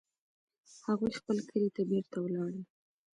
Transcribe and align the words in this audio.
هغوی 0.85 1.11
خپل 1.19 1.37
کلي 1.49 1.69
ته 1.75 1.81
بیرته 1.89 2.17
ولاړل 2.21 2.63